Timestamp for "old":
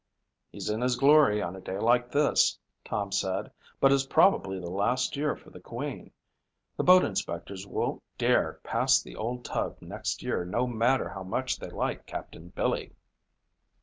9.15-9.45